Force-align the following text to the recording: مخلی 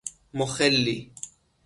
مخلی 0.33 1.11